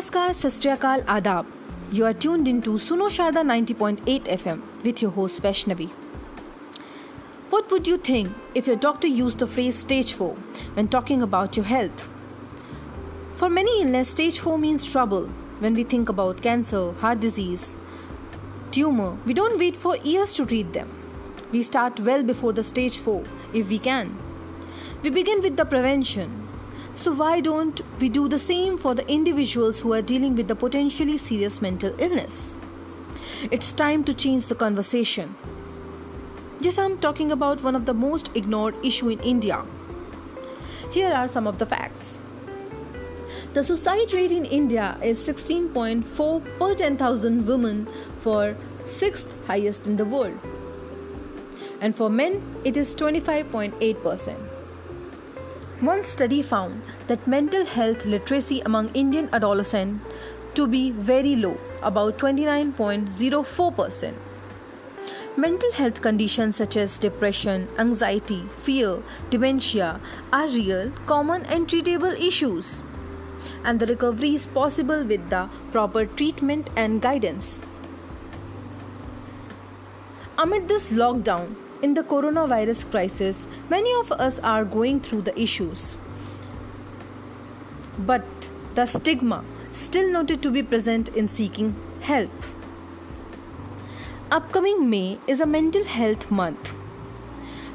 Namaskar, 0.00 0.30
Sastriyakal, 0.30 1.04
Adab. 1.04 1.44
You 1.92 2.06
are 2.06 2.14
tuned 2.14 2.48
into 2.48 2.70
Suno 2.78 3.08
Sharda 3.14 3.42
90.8 3.44 4.22
FM 4.24 4.62
with 4.82 5.02
your 5.02 5.10
host 5.10 5.42
Vaishnavi. 5.42 5.90
What 7.50 7.70
would 7.70 7.86
you 7.86 7.98
think 7.98 8.32
if 8.54 8.66
your 8.66 8.76
doctor 8.76 9.06
used 9.06 9.40
the 9.40 9.46
phrase 9.46 9.78
stage 9.78 10.14
4 10.14 10.32
when 10.72 10.88
talking 10.88 11.20
about 11.20 11.54
your 11.54 11.66
health? 11.66 12.08
For 13.36 13.50
many 13.50 13.82
illness, 13.82 14.08
stage 14.08 14.38
4 14.38 14.56
means 14.56 14.90
trouble. 14.90 15.26
When 15.58 15.74
we 15.74 15.84
think 15.84 16.08
about 16.08 16.40
cancer, 16.40 16.92
heart 16.92 17.20
disease, 17.20 17.76
tumor, 18.70 19.18
we 19.26 19.34
don't 19.34 19.58
wait 19.58 19.76
for 19.76 19.98
years 19.98 20.32
to 20.34 20.46
treat 20.46 20.72
them. 20.72 20.88
We 21.52 21.62
start 21.62 22.00
well 22.00 22.22
before 22.22 22.54
the 22.54 22.64
stage 22.64 22.96
4 22.96 23.22
if 23.52 23.68
we 23.68 23.78
can. 23.78 24.16
We 25.02 25.10
begin 25.10 25.42
with 25.42 25.58
the 25.58 25.66
prevention. 25.66 26.49
So, 27.02 27.14
why 27.14 27.40
don't 27.40 27.80
we 27.98 28.10
do 28.10 28.28
the 28.28 28.38
same 28.38 28.76
for 28.76 28.94
the 28.94 29.08
individuals 29.10 29.80
who 29.80 29.94
are 29.94 30.02
dealing 30.02 30.36
with 30.36 30.48
the 30.48 30.54
potentially 30.54 31.16
serious 31.16 31.62
mental 31.62 31.94
illness? 31.98 32.54
It's 33.50 33.72
time 33.72 34.04
to 34.04 34.12
change 34.12 34.48
the 34.48 34.54
conversation. 34.54 35.34
Yes, 36.60 36.76
I'm 36.76 36.98
talking 36.98 37.32
about 37.32 37.62
one 37.62 37.74
of 37.74 37.86
the 37.86 37.94
most 37.94 38.28
ignored 38.34 38.74
issue 38.84 39.08
in 39.08 39.18
India. 39.20 39.64
Here 40.90 41.10
are 41.10 41.26
some 41.26 41.46
of 41.46 41.58
the 41.58 41.64
facts. 41.64 42.18
The 43.54 43.64
suicide 43.64 44.12
rate 44.12 44.30
in 44.30 44.44
India 44.44 44.98
is 45.02 45.26
16.4 45.26 46.58
per 46.58 46.74
10,000 46.74 47.46
women 47.46 47.88
for 48.20 48.54
sixth 48.84 49.34
highest 49.46 49.86
in 49.86 49.96
the 49.96 50.04
world. 50.04 50.38
And 51.80 51.96
for 51.96 52.10
men, 52.10 52.42
it 52.62 52.76
is 52.76 52.94
25.8%. 52.94 54.59
One 55.80 56.04
study 56.04 56.42
found 56.42 56.82
that 57.06 57.26
mental 57.26 57.64
health 57.64 58.04
literacy 58.04 58.60
among 58.66 58.90
Indian 58.92 59.30
adolescents 59.32 60.04
to 60.54 60.66
be 60.66 60.90
very 60.90 61.36
low, 61.36 61.56
about 61.82 62.18
29.04%. 62.18 64.12
Mental 65.38 65.72
health 65.72 66.02
conditions 66.02 66.56
such 66.56 66.76
as 66.76 66.98
depression, 66.98 67.66
anxiety, 67.78 68.44
fear, 68.62 69.02
dementia 69.30 70.00
are 70.34 70.48
real, 70.48 70.90
common, 71.06 71.46
and 71.46 71.66
treatable 71.66 72.20
issues. 72.20 72.82
And 73.64 73.80
the 73.80 73.86
recovery 73.86 74.34
is 74.34 74.46
possible 74.48 75.02
with 75.02 75.30
the 75.30 75.48
proper 75.72 76.04
treatment 76.04 76.68
and 76.76 77.00
guidance. 77.00 77.62
Amid 80.36 80.68
this 80.68 80.90
lockdown, 80.90 81.54
in 81.82 81.94
the 81.94 82.02
coronavirus 82.02 82.90
crisis, 82.90 83.46
many 83.68 83.92
of 83.94 84.12
us 84.12 84.38
are 84.40 84.64
going 84.64 85.00
through 85.00 85.22
the 85.22 85.40
issues. 85.40 85.96
But 87.98 88.24
the 88.74 88.86
stigma 88.86 89.44
still 89.72 90.10
noted 90.10 90.42
to 90.42 90.50
be 90.50 90.62
present 90.62 91.08
in 91.10 91.28
seeking 91.28 91.74
help. 92.00 92.30
Upcoming 94.30 94.88
May 94.88 95.18
is 95.26 95.40
a 95.40 95.46
mental 95.46 95.84
health 95.84 96.30
month. 96.30 96.72